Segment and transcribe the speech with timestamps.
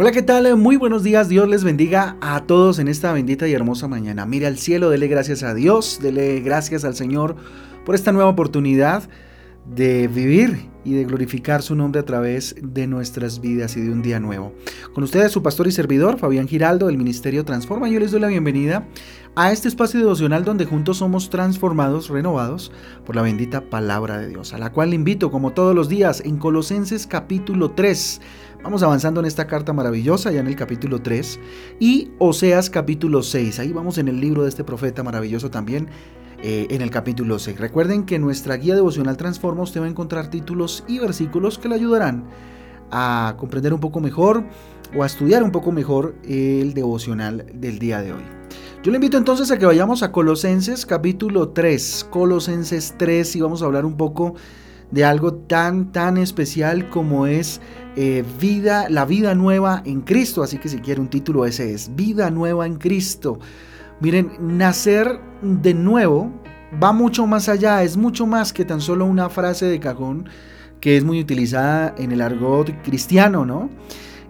[0.00, 0.56] Hola, ¿qué tal?
[0.56, 1.28] Muy buenos días.
[1.28, 4.26] Dios les bendiga a todos en esta bendita y hermosa mañana.
[4.26, 7.34] Mire al cielo, dele gracias a Dios, dele gracias al Señor
[7.84, 9.08] por esta nueva oportunidad
[9.74, 14.02] de vivir y de glorificar su nombre a través de nuestras vidas y de un
[14.02, 14.54] día nuevo.
[14.94, 17.88] Con ustedes su pastor y servidor, Fabián Giraldo, del Ministerio Transforma.
[17.88, 18.86] Yo les doy la bienvenida
[19.36, 22.72] a este espacio devocional donde juntos somos transformados, renovados
[23.04, 26.22] por la bendita palabra de Dios, a la cual le invito como todos los días
[26.24, 28.20] en Colosenses capítulo 3
[28.62, 31.38] Vamos avanzando en esta carta maravillosa, ya en el capítulo 3,
[31.78, 33.60] y Oseas capítulo 6.
[33.60, 35.88] Ahí vamos en el libro de este profeta maravilloso también,
[36.42, 37.58] eh, en el capítulo 6.
[37.58, 41.68] Recuerden que en nuestra guía devocional Transforma usted va a encontrar títulos y versículos que
[41.68, 42.24] le ayudarán
[42.90, 44.44] a comprender un poco mejor
[44.96, 48.22] o a estudiar un poco mejor el devocional del día de hoy.
[48.82, 53.60] Yo le invito entonces a que vayamos a Colosenses capítulo 3, Colosenses 3 y vamos
[53.60, 54.34] a hablar un poco
[54.90, 57.60] de algo tan, tan especial como es
[57.96, 60.42] eh, vida, la vida nueva en Cristo.
[60.42, 63.40] Así que si quiere un título ese es, vida nueva en Cristo.
[64.00, 66.32] Miren, nacer de nuevo
[66.82, 70.28] va mucho más allá, es mucho más que tan solo una frase de cajón
[70.80, 73.68] que es muy utilizada en el argot cristiano, ¿no?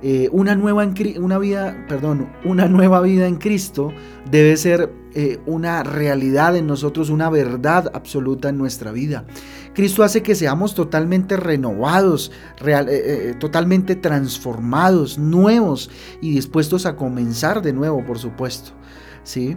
[0.00, 0.88] Eh, una, nueva
[1.18, 3.92] una, vida, perdón, una nueva vida en Cristo
[4.30, 9.26] debe ser eh, una realidad en nosotros, una verdad absoluta en nuestra vida.
[9.74, 12.30] Cristo hace que seamos totalmente renovados,
[12.64, 15.90] eh, totalmente transformados, nuevos
[16.22, 18.70] y dispuestos a comenzar de nuevo, por supuesto.
[19.28, 19.56] ¿Sí?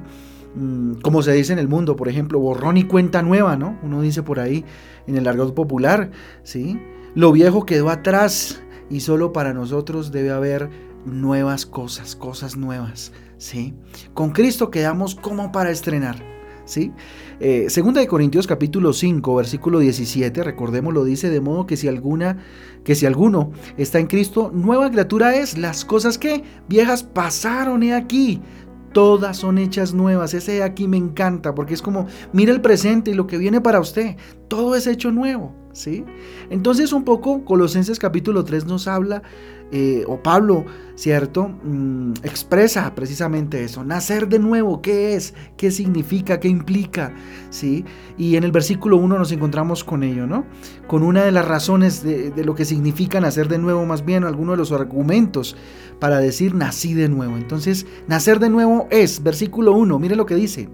[0.56, 3.80] Mm, como se dice en el mundo, por ejemplo, borrón y cuenta nueva, ¿no?
[3.84, 4.66] Uno dice por ahí
[5.08, 6.12] en el argot popular,
[6.44, 6.78] ¿sí?
[7.16, 10.70] Lo viejo quedó atrás y solo para nosotros debe haber
[11.06, 13.74] nuevas cosas, cosas nuevas, ¿sí?
[14.14, 16.18] Con Cristo quedamos como para estrenar,
[16.66, 16.92] ¿sí?
[17.40, 21.88] Eh, segunda de Corintios capítulo 5, versículo 17, recordemos lo dice, de modo que si
[21.88, 22.38] alguna,
[22.84, 27.96] que si alguno está en Cristo, nueva criatura es, las cosas que viejas pasaron he
[27.96, 28.42] aquí,
[28.92, 30.34] todas son hechas nuevas.
[30.34, 33.80] Ese aquí me encanta porque es como, mira el presente y lo que viene para
[33.80, 34.16] usted,
[34.48, 36.06] todo es hecho nuevo, ¿sí?
[36.50, 39.24] Entonces un poco Colosenses capítulo 3 nos habla,
[39.74, 40.66] eh, o Pablo,
[40.96, 41.48] ¿cierto?
[41.64, 45.34] Mm, expresa precisamente eso, nacer de nuevo, ¿qué es?
[45.56, 46.42] ¿Qué significa?
[46.42, 47.14] ¿Qué implica?
[47.52, 47.86] ¿Sí?
[48.18, 50.46] Y en el versículo 1 nos encontramos con ello, ¿no?
[50.88, 54.26] Con una de las razones de, de lo que significa nacer de nuevo, más bien
[54.26, 55.56] algunos de los argumentos
[56.00, 57.38] para decir nací de nuevo.
[57.38, 60.68] Entonces, nacer de nuevo es, versículo 1, mire lo que dice.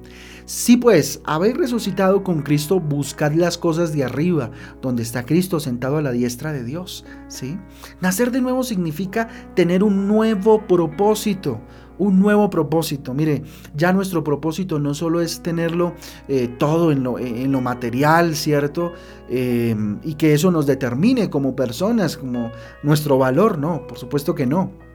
[0.48, 4.50] Si pues habéis resucitado con Cristo, buscad las cosas de arriba,
[4.82, 7.04] donde está Cristo sentado a la diestra de Dios.
[7.28, 7.60] ¿sí?
[8.00, 11.60] Nacer de nuevo significa tener un nuevo propósito,
[11.98, 13.14] un nuevo propósito.
[13.14, 13.44] Mire,
[13.76, 15.96] ya nuestro propósito no solo es tenerlo
[16.30, 18.94] eh, todo en lo, material, ¿cierto?
[19.30, 22.52] Em, y que eso nos determine como personas, como
[22.84, 24.87] nuestro valor, no, por supuesto que no.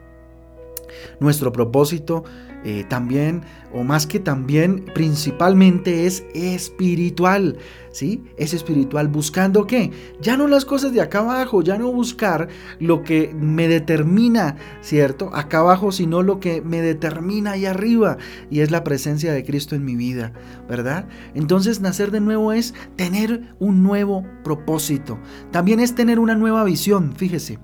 [1.19, 2.23] Nuestro propósito
[2.65, 3.41] eh, también,
[3.73, 7.57] o más que también, principalmente es espiritual,
[7.91, 8.23] ¿sí?
[8.37, 9.91] Es espiritual, buscando qué?
[10.21, 12.47] Ya no las cosas de acá abajo, ya no buscar
[12.79, 15.29] lo que me determina, ¿cierto?
[15.33, 18.17] Acá abajo, sino lo que me determina ahí arriba,
[18.49, 20.31] y es la presencia de Cristo en mi vida,
[20.69, 21.09] ¿verdad?
[21.33, 25.19] Entonces, nacer de nuevo es tener un nuevo propósito,
[25.51, 27.59] también es tener una nueva visión, fíjese.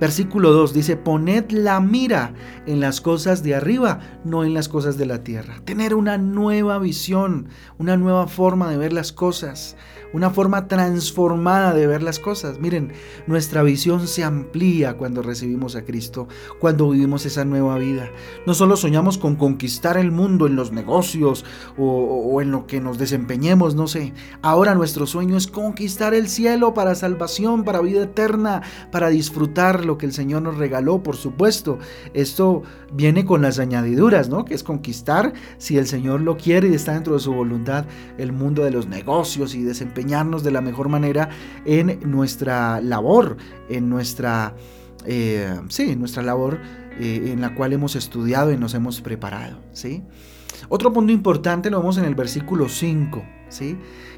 [0.00, 2.32] Versículo 2 dice, poned la mira
[2.66, 5.60] en las cosas de arriba, no en las cosas de la tierra.
[5.66, 9.76] Tener una nueva visión, una nueva forma de ver las cosas,
[10.14, 12.58] una forma transformada de ver las cosas.
[12.58, 12.92] Miren,
[13.26, 16.28] nuestra visión se amplía cuando recibimos a Cristo,
[16.60, 18.08] cuando vivimos esa nueva vida.
[18.46, 21.44] No solo soñamos con conquistar el mundo en los negocios
[21.76, 24.14] o, o en lo que nos desempeñemos, no sé.
[24.40, 29.98] Ahora nuestro sueño es conquistar el cielo para salvación, para vida eterna, para disfrutar lo
[29.98, 31.78] que el Señor nos regaló, por supuesto.
[32.14, 34.44] Esto viene con las añadiduras, ¿no?
[34.44, 37.84] Que es conquistar, si el Señor lo quiere y está dentro de su voluntad,
[38.16, 41.28] el mundo de los negocios y desempeñarnos de la mejor manera
[41.64, 43.36] en nuestra labor,
[43.68, 44.54] en nuestra,
[45.04, 46.58] eh, sí, en nuestra labor
[47.00, 50.02] eh, en la cual hemos estudiado y nos hemos preparado, ¿sí?
[50.68, 53.22] Otro punto importante lo vemos en el versículo 5,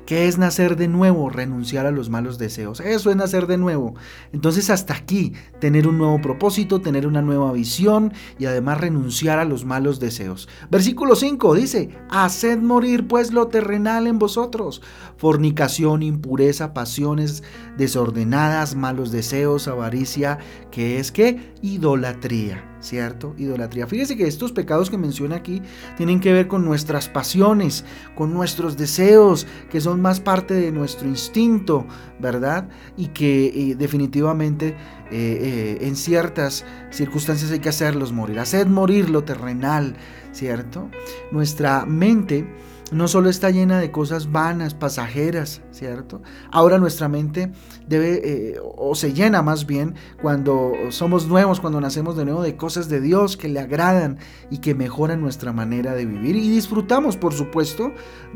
[0.06, 1.30] ¿Qué es nacer de nuevo?
[1.30, 2.80] Renunciar a los malos deseos.
[2.80, 3.94] Eso es nacer de nuevo.
[4.32, 9.44] Entonces hasta aquí, tener un nuevo propósito, tener una nueva visión y además renunciar a
[9.44, 10.48] los malos deseos.
[10.70, 14.82] Versículo 5 dice, haced morir pues lo terrenal en vosotros.
[15.16, 17.42] Fornicación, impureza, pasiones
[17.76, 20.38] desordenadas, malos deseos, avaricia,
[20.70, 22.66] que es que idolatría.
[22.80, 23.34] ¿cierto?
[23.36, 23.86] Idolatría.
[23.86, 25.60] Fíjese que estos pecados que menciona aquí
[25.98, 27.84] tienen que ver con nuestras pasiones,
[28.14, 29.19] con nuestros deseos
[29.70, 31.86] que son más parte de nuestro instinto,
[32.18, 32.68] ¿verdad?
[32.96, 34.74] Y que definitivamente eh,
[35.10, 38.38] eh, en ciertas circunstancias hay que hacerlos morir.
[38.38, 39.96] Hacer morir lo terrenal,
[40.32, 40.88] ¿cierto?
[41.32, 42.46] Nuestra mente
[42.90, 46.22] no solo está llena de cosas vanas, pasajeras, ¿cierto?
[46.50, 47.52] Ahora nuestra mente
[47.86, 52.56] debe, eh, o se llena más bien, cuando somos nuevos, cuando nacemos de nuevo, de
[52.56, 54.18] cosas de Dios que le agradan
[54.50, 56.36] y que mejoran nuestra manera de vivir.
[56.36, 57.92] Y disfrutamos, por supuesto,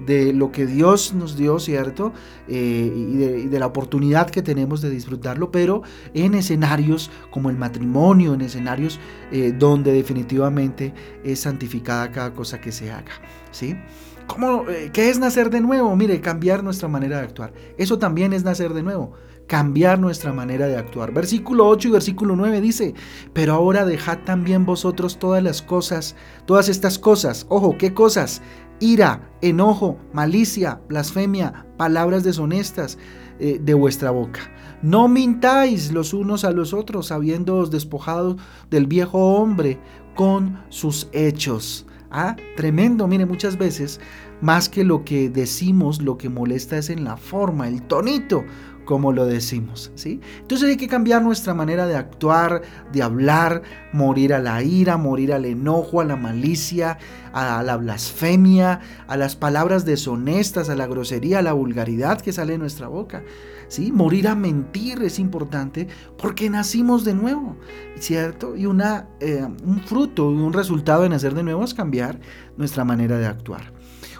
[0.06, 2.12] de lo que Dios nos dio, ¿cierto?
[2.48, 8.34] Eh, y, de, la oportunidad que tenemos de disfrutarlo, pero en escenarios como el matrimonio,
[8.34, 8.98] en escenarios
[9.30, 10.92] eh, donde definitivamente
[11.22, 13.12] es santificada cada cosa que se haga,
[13.52, 13.76] ¿sí?
[14.26, 15.94] ¿Cómo, eh, ¿Qué es nacer de nuevo?
[15.96, 17.52] Mire, cambiar nuestra manera de actuar.
[17.76, 19.12] Eso también es nacer de nuevo.
[19.46, 21.12] Cambiar nuestra manera de actuar.
[21.12, 22.94] Versículo 8 y versículo 9 dice,
[23.34, 26.16] pero ahora dejad también vosotros todas las cosas,
[26.46, 27.44] todas estas cosas.
[27.50, 28.40] Ojo, ¿qué cosas?
[28.80, 32.98] Ira, enojo, malicia, blasfemia, palabras deshonestas
[33.38, 34.40] eh, de vuestra boca.
[34.82, 38.36] No mintáis los unos a los otros, habiéndoos despojado
[38.70, 39.78] del viejo hombre
[40.14, 41.86] con sus hechos
[42.16, 43.08] Ah, tremendo.
[43.08, 43.98] Mire, muchas veces,
[44.40, 48.44] más que lo que decimos, lo que molesta es en la forma, el tonito,
[48.84, 50.20] como lo decimos, ¿sí?
[50.40, 55.32] Entonces hay que cambiar nuestra manera de actuar, de hablar, morir a la ira, morir
[55.32, 56.98] al enojo, a la malicia,
[57.32, 62.52] a la blasfemia, a las palabras deshonestas, a la grosería, a la vulgaridad que sale
[62.52, 63.22] de nuestra boca,
[63.68, 63.92] ¿sí?
[63.92, 65.88] Morir a mentir es importante
[66.18, 67.56] porque nacimos de nuevo,
[67.98, 68.56] ¿cierto?
[68.56, 72.20] Y una, eh, un fruto, un resultado de nacer de nuevo es cambiar
[72.56, 73.72] nuestra manera de actuar.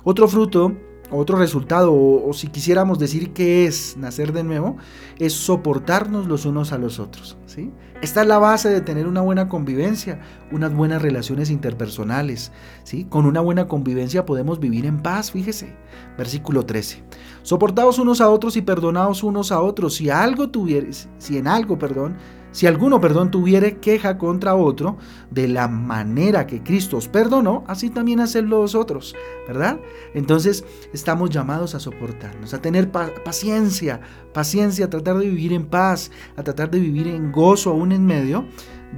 [0.02, 0.76] Otro fruto
[1.10, 4.76] otro resultado, o, si quisiéramos decir qué es nacer de nuevo,
[5.18, 7.36] es soportarnos los unos a los otros.
[7.46, 7.70] ¿sí?
[8.02, 10.20] Esta es la base de tener una buena convivencia,
[10.50, 12.52] unas buenas relaciones interpersonales.
[12.84, 13.04] ¿sí?
[13.04, 15.74] Con una buena convivencia podemos vivir en paz, fíjese.
[16.16, 17.02] Versículo 13.
[17.42, 19.94] Soportaos unos a otros y perdonaos unos a otros.
[19.94, 22.16] Si algo tuvieres, si en algo, perdón,
[22.54, 24.96] si alguno, perdón, tuviere queja contra otro,
[25.28, 29.16] de la manera que Cristo os perdonó, así también hacedlo vosotros,
[29.48, 29.80] ¿verdad?
[30.14, 34.00] Entonces estamos llamados a soportarnos, a tener paciencia,
[34.32, 38.06] paciencia, a tratar de vivir en paz, a tratar de vivir en gozo aún en
[38.06, 38.46] medio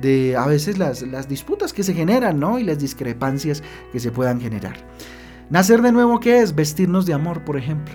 [0.02, 2.58] de a veces las, las disputas que se generan, ¿no?
[2.58, 4.86] Y las discrepancias que se puedan generar.
[5.48, 6.54] Nacer de nuevo, ¿qué es?
[6.54, 7.94] Vestirnos de amor, por ejemplo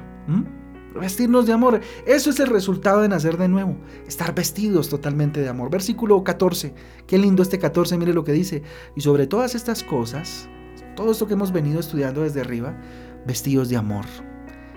[0.99, 1.81] vestirnos de amor.
[2.05, 3.77] Eso es el resultado de nacer de nuevo,
[4.07, 5.69] estar vestidos totalmente de amor.
[5.69, 6.73] Versículo 14,
[7.07, 8.63] qué lindo este 14, mire lo que dice.
[8.95, 10.49] Y sobre todas estas cosas,
[10.95, 12.77] todo esto que hemos venido estudiando desde arriba,
[13.25, 14.05] vestidos de amor,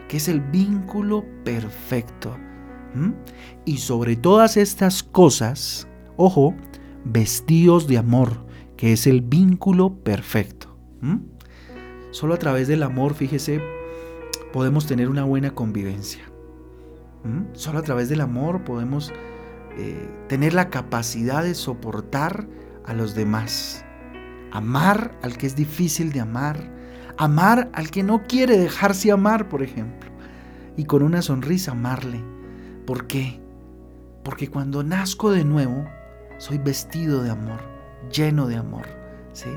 [0.09, 2.37] que es el vínculo perfecto.
[3.65, 6.55] Y sobre todas estas cosas, ojo,
[7.05, 8.47] vestidos de amor,
[8.77, 10.77] que es el vínculo perfecto.
[12.13, 13.61] Solo a través del amor, fíjese,
[14.55, 16.23] podemos tener una buena convivencia.
[17.25, 17.55] ¿Mm?
[17.55, 19.13] Solo a través del amor podemos
[19.77, 22.47] eh, tener la capacidad de soportar
[22.85, 23.85] a los demás.
[24.53, 26.73] Amar al que es difícil de amar.
[27.17, 30.09] Amar al que no quiere dejarse amar, por ejemplo.
[30.77, 32.23] Y con una sonrisa amarle.
[32.87, 33.41] ¿Por qué?
[34.23, 35.85] Porque cuando nazco de nuevo,
[36.39, 37.59] soy vestido de amor,
[38.09, 38.87] lleno de amor.
[39.33, 39.51] ¿Sí?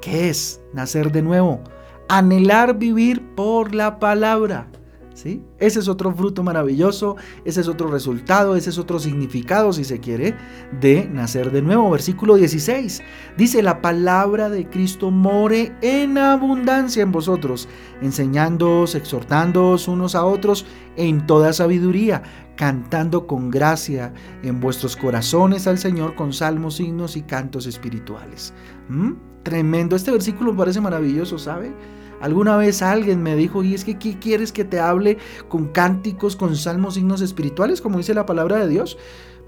[0.00, 1.64] ¿Qué es nacer de nuevo?
[2.10, 4.66] Anhelar vivir por la palabra.
[5.14, 5.42] ¿Sí?
[5.58, 10.00] Ese es otro fruto maravilloso, ese es otro resultado, ese es otro significado, si se
[10.00, 10.34] quiere,
[10.80, 11.90] de nacer de nuevo.
[11.90, 13.02] Versículo 16
[13.36, 17.68] dice, la palabra de Cristo more en abundancia en vosotros,
[18.00, 20.64] enseñándoos, exhortándoos unos a otros
[20.96, 22.22] en toda sabiduría,
[22.56, 28.54] cantando con gracia en vuestros corazones al Señor con salmos, signos y cantos espirituales.
[28.88, 29.12] ¿Mm?
[29.42, 31.74] Tremendo, este versículo me parece maravilloso, ¿sabe?
[32.20, 36.36] Alguna vez alguien me dijo, y es que ¿qué quieres que te hable con cánticos,
[36.36, 38.98] con salmos, signos espirituales, como dice la palabra de Dios?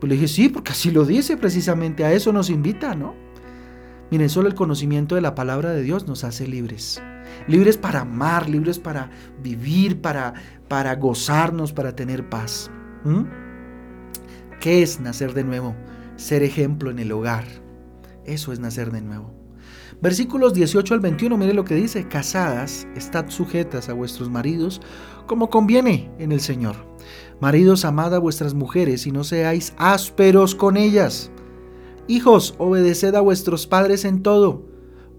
[0.01, 3.15] Pues le dije, sí, porque así lo dice, precisamente a eso nos invita, ¿no?
[4.11, 7.03] Miren, solo el conocimiento de la palabra de Dios nos hace libres.
[7.47, 9.11] Libres para amar, libres para
[9.43, 10.35] vivir, para,
[10.69, 12.71] para gozarnos, para tener paz.
[14.61, 15.75] ¿Qué es nacer de nuevo?
[16.17, 17.45] Ser ejemplo en el hogar.
[18.25, 19.42] Eso es nacer de nuevo.
[20.03, 24.81] Versículos 18 al 21, mire lo que dice, casadas, estad sujetas a vuestros maridos
[25.29, 26.75] como conviene en el Señor.
[27.41, 31.31] Maridos, amad a vuestras mujeres y no seáis ásperos con ellas.
[32.09, 34.67] Hijos, obedeced a vuestros padres en todo,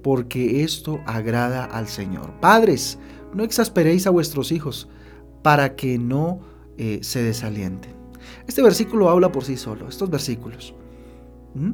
[0.02, 2.34] porque esto agrada al Señor.
[2.42, 3.00] Padres,
[3.34, 4.90] no exasperéis a vuestros hijos,
[5.44, 6.42] para que no
[6.78, 7.94] eh, se desalienten.
[8.48, 10.75] Este versículo habla por sí solo, estos versículos.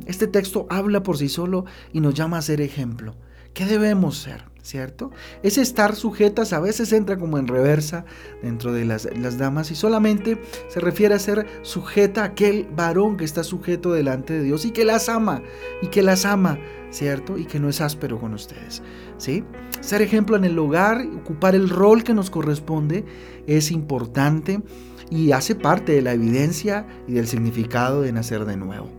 [0.05, 3.15] Este texto habla por sí solo y nos llama a ser ejemplo.
[3.53, 4.49] ¿Qué debemos ser?
[4.69, 5.11] ¿cierto?
[5.41, 8.05] Ese estar sujetas a veces entra como en reversa
[8.43, 13.17] dentro de las, las, damas y solamente se refiere a ser sujeta a aquel varón
[13.17, 15.41] que está sujeto delante de Dios y que las ama,
[15.81, 16.59] y que las ama,
[16.91, 17.37] ¿cierto?
[17.37, 18.83] Y que no es áspero con ustedes,
[19.17, 19.43] ¿sí?
[19.81, 23.05] Ser ejemplo en el hogar, ocupar el rol que nos corresponde
[23.47, 24.61] es importante
[25.09, 28.98] y hace parte de la evidencia y del significado de nacer de nuevo.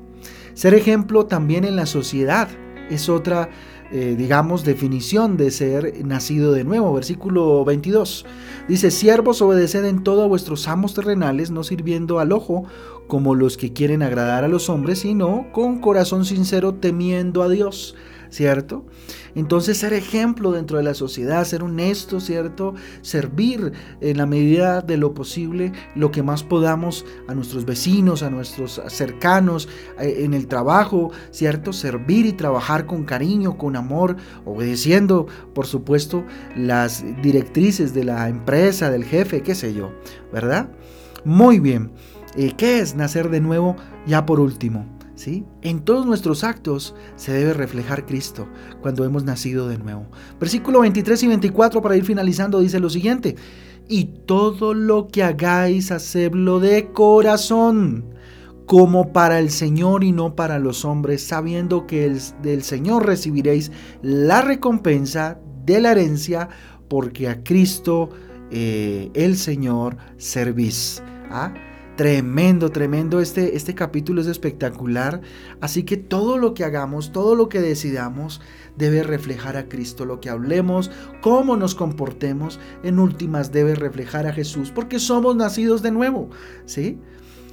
[0.61, 2.47] Ser ejemplo también en la sociedad
[2.91, 3.49] es otra
[3.93, 6.93] eh, digamos, definición de ser nacido de nuevo.
[6.93, 8.27] Versículo 22.
[8.69, 12.65] Dice, siervos, obedeced en todo a vuestros amos terrenales, no sirviendo al ojo
[13.07, 17.97] como los que quieren agradar a los hombres, sino con corazón sincero temiendo a Dios.
[18.31, 18.87] ¿Cierto?
[19.35, 22.75] Entonces ser ejemplo dentro de la sociedad, ser honesto, ¿cierto?
[23.03, 28.31] Servir en la medida de lo posible lo que más podamos a nuestros vecinos, a
[28.31, 29.69] nuestros cercanos,
[30.01, 31.73] eh, en el trabajo, ¿cierto?
[31.73, 36.25] Servir y trabajar con cariño, con amor, obedeciendo, por supuesto,
[36.57, 39.93] las directrices de la empresa, del jefe, qué sé yo,
[40.33, 40.71] ¿verdad?
[41.25, 41.93] Muy bien.
[42.37, 43.77] Eh, ¿Qué es nacer de nuevo?
[44.07, 45.00] Ya por último.
[45.27, 48.49] En todos nuestros actos se debe reflejar Cristo
[48.81, 50.07] cuando hemos nacido de nuevo.
[50.39, 53.37] Versículo 23 y 24 para ir finalizando dice lo siguiente,
[53.89, 58.15] y todo lo que hagáis, hacedlo de corazón,
[58.65, 64.43] como para el Señor y no para los hombres, sabiendo que del Señor recibiréis la
[64.43, 66.49] recompensa de la herencia,
[66.89, 68.11] porque a Cristo
[68.51, 71.03] eh, el Señor servís.
[71.31, 71.53] ¿Ah?
[72.01, 73.21] Tremendo, tremendo.
[73.21, 75.21] Este, este capítulo es espectacular.
[75.61, 78.41] Así que todo lo que hagamos, todo lo que decidamos,
[78.75, 80.07] debe reflejar a Cristo.
[80.07, 80.91] Lo que hablemos,
[81.21, 86.31] cómo nos comportemos, en últimas debe reflejar a Jesús, porque somos nacidos de nuevo.
[86.65, 86.99] ¿Sí?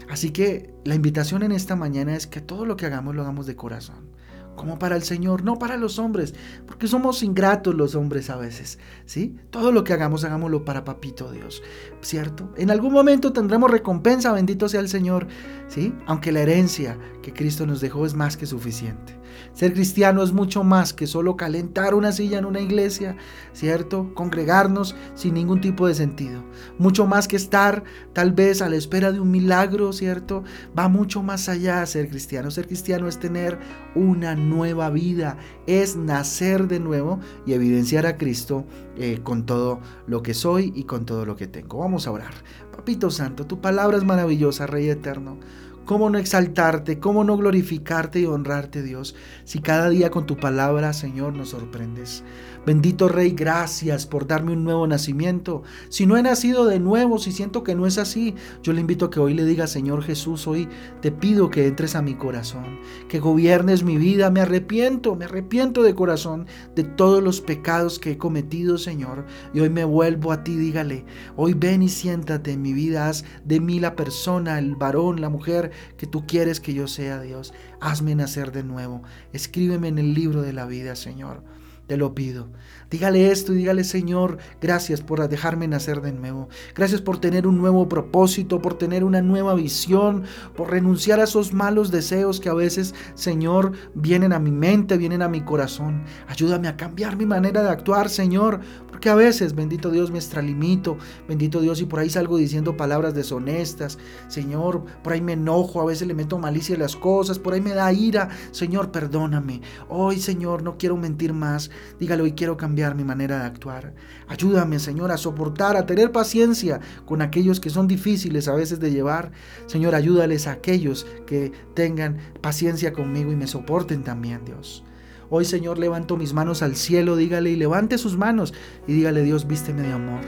[0.08, 3.48] Así que la invitación en esta mañana es que todo lo que hagamos lo hagamos
[3.48, 4.16] de corazón
[4.58, 6.36] como para el Señor, no para los hombres,
[6.66, 9.38] porque somos ingratos los hombres a veces, ¿sí?
[9.50, 11.64] Todo lo que hagamos, hagámoslo para Papito Dios,
[12.02, 12.52] ¿cierto?
[12.58, 15.28] En algún momento tendremos recompensa, bendito sea el Señor,
[15.70, 15.94] ¿sí?
[16.08, 19.18] Aunque la herencia que Cristo nos dejó es más que suficiente.
[19.53, 23.17] Ser cristiano es mucho más que solo calentar una silla en una iglesia,
[23.53, 24.13] ¿cierto?
[24.13, 26.44] Congregarnos sin ningún tipo de sentido.
[26.77, 30.44] Mucho más que estar tal vez a la espera de un milagro, ¿cierto?
[30.77, 32.51] Va mucho más allá ser cristiano.
[32.51, 33.60] Ser cristiano es tener
[33.96, 38.65] una nueva vida, es nacer de nuevo y evidenciar a Cristo
[38.98, 41.79] eh, con todo lo que soy y con todo lo que tengo.
[41.79, 42.34] Vamos a orar.
[42.75, 45.39] Papito Santo, tu palabra es maravillosa, Rey Eterno.
[45.88, 47.00] ¿Cómo no exaltarte?
[47.00, 49.15] ¿Cómo no glorificarte y honrarte, Dios?
[49.46, 52.25] Si cada día con tu palabra, Señor, nos sorprendes.
[52.65, 55.63] Bendito Rey, gracias por darme un nuevo nacimiento.
[55.88, 59.06] Si no he nacido de nuevo, si siento que no es así, yo le invito
[59.06, 60.67] a que hoy le diga, Señor Jesús, hoy
[61.00, 64.29] te pido que entres a mi corazón, que gobiernes mi vida.
[64.29, 69.25] Me arrepiento, me arrepiento de corazón de todos los pecados que he cometido, Señor.
[69.53, 71.06] Y hoy me vuelvo a ti, dígale,
[71.38, 75.29] hoy ven y siéntate en mi vida, haz de mí la persona, el varón, la
[75.29, 77.54] mujer que tú quieres que yo sea, Dios.
[77.80, 79.02] Hazme nacer de nuevo.
[79.34, 81.44] Escríbeme en el libro de la vida, Señor.
[81.88, 82.50] Te lo pido.
[82.89, 86.50] Dígale esto y dígale, Señor, gracias por dejarme nacer de nuevo.
[86.75, 90.24] Gracias por tener un nuevo propósito, por tener una nueva visión,
[90.56, 95.22] por renunciar a esos malos deseos que a veces, Señor, vienen a mi mente, vienen
[95.22, 96.03] a mi corazón.
[96.27, 100.98] Ayúdame a cambiar mi manera de actuar, Señor, porque a veces, bendito Dios, me extralimito,
[101.27, 103.98] bendito Dios, y por ahí salgo diciendo palabras deshonestas.
[104.27, 107.62] Señor, por ahí me enojo, a veces le meto malicia a las cosas, por ahí
[107.62, 108.29] me da ira.
[108.51, 109.62] Señor, perdóname.
[109.88, 111.70] Hoy, Señor, no quiero mentir más.
[112.00, 113.94] Dígalo, y quiero cambiar mi manera de actuar.
[114.28, 118.92] Ayúdame, Señor, a soportar, a tener paciencia con aquellos que son difíciles a veces de
[118.92, 119.32] llevar.
[119.66, 124.84] Señor, ayúdales a aquellos que tengan paciencia conmigo y me soporten también, Dios.
[125.30, 128.54] Hoy, Señor, levanto mis manos al cielo, dígale y levante sus manos
[128.88, 130.22] y dígale, Dios, vísteme de amor.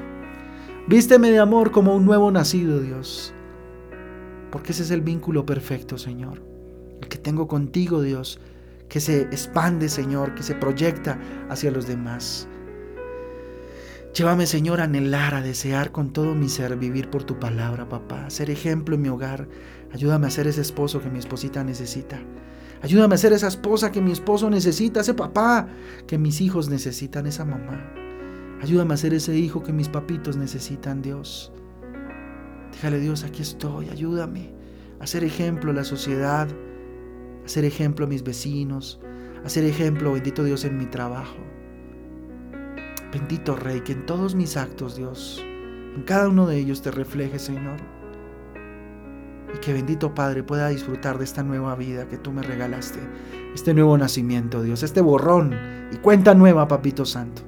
[0.87, 3.33] Vísteme de amor como un nuevo nacido, Dios.
[4.51, 6.41] Porque ese es el vínculo perfecto, Señor.
[7.01, 8.39] El que tengo contigo, Dios
[8.89, 11.19] que se expande, Señor, que se proyecta
[11.49, 12.47] hacia los demás.
[14.13, 18.29] Llévame, Señor, a anhelar, a desear con todo mi ser vivir por tu palabra, papá.
[18.29, 19.47] Ser ejemplo en mi hogar.
[19.93, 22.19] Ayúdame a ser ese esposo que mi esposita necesita.
[22.81, 25.67] Ayúdame a ser esa esposa que mi esposo necesita, ese papá
[26.07, 27.93] que mis hijos necesitan, esa mamá.
[28.61, 31.53] Ayúdame a ser ese hijo que mis papitos necesitan, Dios.
[32.71, 33.89] Déjale, Dios, aquí estoy.
[33.89, 34.53] Ayúdame
[34.99, 36.47] a ser ejemplo en la sociedad,
[37.49, 38.99] hacer ejemplo a mis vecinos,
[39.43, 41.37] hacer ejemplo, bendito Dios, en mi trabajo.
[43.11, 45.43] Bendito Rey, que en todos mis actos, Dios,
[45.95, 47.77] en cada uno de ellos te refleje, Señor.
[49.55, 52.99] Y que bendito Padre pueda disfrutar de esta nueva vida que tú me regalaste,
[53.55, 55.55] este nuevo nacimiento, Dios, este borrón
[55.91, 57.41] y cuenta nueva, Papito Santo.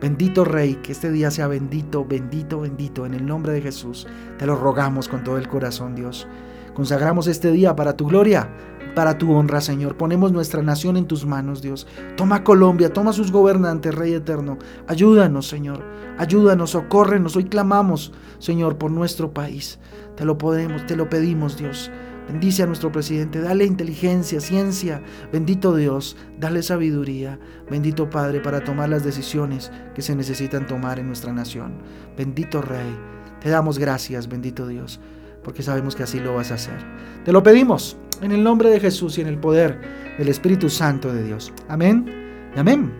[0.00, 3.04] Bendito Rey, que este día sea bendito, bendito, bendito.
[3.04, 4.06] En el nombre de Jesús,
[4.38, 6.28] te lo rogamos con todo el corazón, Dios.
[6.74, 8.50] Consagramos este día para tu gloria,
[8.96, 9.98] para tu honra, Señor.
[9.98, 11.86] Ponemos nuestra nación en tus manos, Dios.
[12.16, 14.56] Toma Colombia, toma sus gobernantes, Rey eterno.
[14.88, 15.84] Ayúdanos, Señor.
[16.16, 17.36] Ayúdanos, socórrenos.
[17.36, 19.78] Hoy clamamos, Señor, por nuestro país.
[20.16, 21.90] Te lo podemos, te lo pedimos, Dios.
[22.26, 25.02] Bendice a nuestro presidente, dale inteligencia, ciencia.
[25.30, 27.38] Bendito Dios, dale sabiduría.
[27.70, 31.74] Bendito Padre para tomar las decisiones que se necesitan tomar en nuestra nación.
[32.16, 32.96] Bendito Rey,
[33.42, 35.00] te damos gracias, bendito Dios,
[35.46, 36.74] porque sabemos que así lo vas a hacer.
[37.24, 39.80] Te lo pedimos en el nombre de Jesús y en el poder
[40.18, 41.52] del Espíritu Santo de Dios.
[41.68, 42.50] Amén.
[42.56, 42.92] Amén.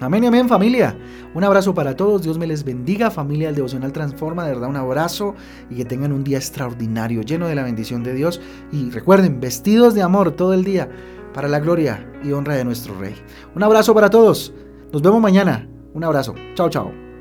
[0.00, 0.96] Amén y amén familia.
[1.34, 2.22] Un abrazo para todos.
[2.22, 3.10] Dios me les bendiga.
[3.10, 4.46] Familia del Devocional Transforma.
[4.46, 5.34] De verdad un abrazo
[5.68, 8.40] y que tengan un día extraordinario lleno de la bendición de Dios.
[8.72, 10.88] Y recuerden, vestidos de amor todo el día
[11.34, 13.16] para la gloria y honra de nuestro Rey.
[13.54, 14.54] Un abrazo para todos.
[14.90, 15.68] Nos vemos mañana.
[15.92, 16.34] Un abrazo.
[16.54, 17.13] Chao, chao.